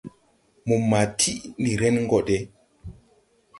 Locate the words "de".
2.27-2.37